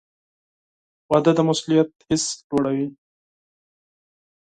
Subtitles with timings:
[1.09, 2.87] •واده د مسؤلیت حس لوړوي.